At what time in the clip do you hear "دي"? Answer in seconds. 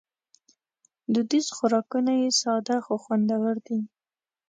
3.65-3.79